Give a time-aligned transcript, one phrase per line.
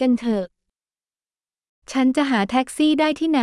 [0.00, 0.44] กันเถอะ
[1.92, 3.42] ฉันจะหาแท็กซี่ได้ที่ไหน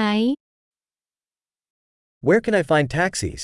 [2.28, 3.42] Where can I find taxis?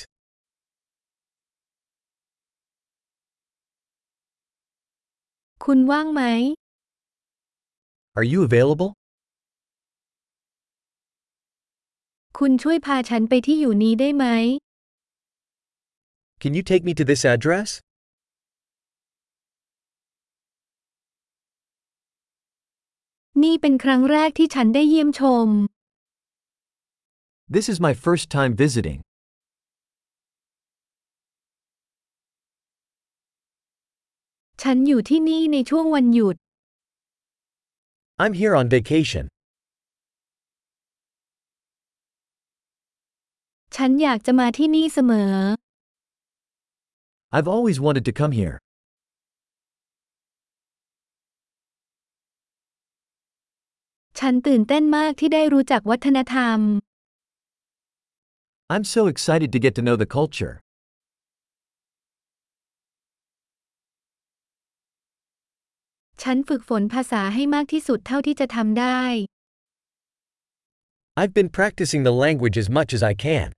[5.65, 6.21] คุณว่างไหม
[8.17, 8.90] Are you available?
[12.40, 14.26] คุณช่วยพาฉันไปที่อยู่นี้ได้ไหม
[16.41, 17.70] Can you take me to this address?
[23.44, 25.48] นี่เป็นครั้งแรกที่ฉันได้เยี่ยมชม
[27.55, 28.99] This is my first time visiting.
[34.62, 36.35] ฉันอยู่ที่นี่ในช่วงวันหยุด
[38.23, 39.25] I'm here on vacation.
[43.76, 45.34] ฉันอยากจะมาที่นี่เสมอ
[47.35, 48.55] I've always wanted to come here.
[54.19, 56.59] ฉันตื่นเต้นมากที่ได้รู้จักวัฒนธรรม
[58.73, 60.53] I'm so excited to get to know the culture.
[66.23, 69.02] ฉันฝึกฝนภาษาให้มากที่สุดเท่าที่จะทำได้
[71.20, 73.50] I've been practicing the language as much as I can.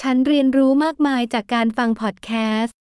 [0.00, 2.30] ฉันเรียนรู้มากมายจากการฟังพอดแค
[2.62, 2.83] สต์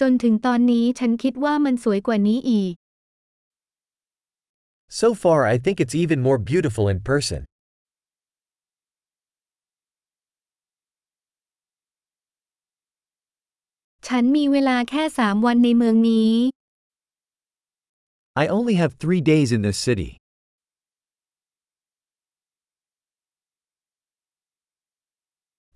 [0.00, 2.74] จนถึงตอนนี้ฉันคิดว่ามันสวยกว่านี้อีก
[5.00, 7.40] So far, I think it's even more beautiful in person.
[14.08, 16.32] ฉันมีเวลาแค่สามวันในเมืองนี้
[18.42, 20.10] I only have three days in this city.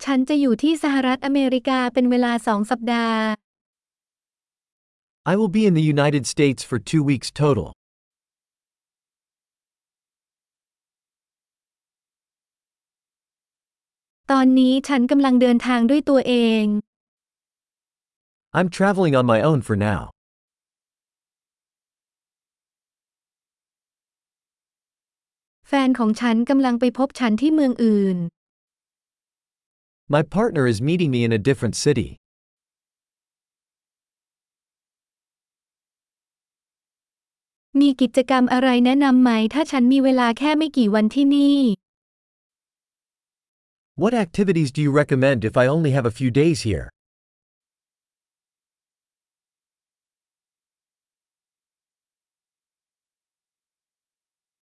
[0.05, 3.23] ฉันจะอยู่ที่สหรัฐอเมริกาเป็นเวลาสองสัปดาห์
[5.32, 7.68] I will be in the United States for two weeks total.
[14.32, 16.66] ตอนนี้ฉันกำลังเดินทางด้วยตัวเอง
[18.58, 20.02] I'm traveling on my own for now.
[25.68, 28.18] แฟนของฉันกำลังไปพบฉันที่เมืองอื่น
[30.16, 32.10] My partner is meeting me in a different city.
[37.81, 41.59] มีกิจกรรมอะไรแนะนำไหมถ้าฉันมีเวลาแค่ไม่กี่วันที่นี่
[44.03, 46.87] What activities do you recommend if I only have a few days here?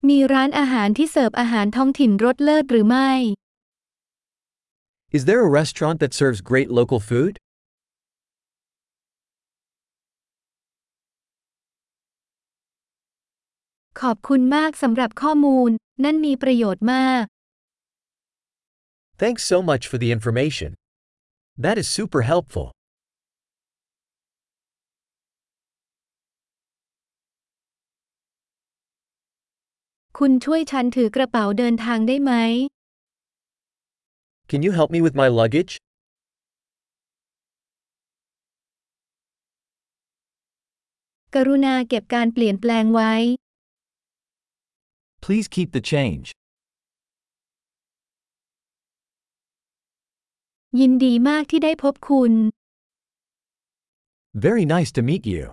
[0.09, 3.11] มีร้านอาหารที่เสิร์ฟอาหารท้องถิ่นรสเลิศหรือไม่
[5.17, 7.33] Is there a restaurant that serves great local food?
[13.99, 15.71] ขอบคุณมากสำหรับข้อมูล
[16.03, 17.23] นั่นมีประโยชน์มาก
[19.21, 20.69] Thanks so much for the information.
[21.63, 22.67] That is super helpful.
[30.17, 32.33] คุณช่วยฉันถือกระเป๋าเดินทางได้ไหม
[34.49, 35.73] Can you help me with my luggage?
[41.35, 43.13] กรุณาเก็บการเปลี่ยนแปลงไว้
[45.24, 46.26] Please keep the change.
[50.80, 52.32] ยินดีมากที่ได้พบคุณ
[54.46, 55.44] Very nice to meet you.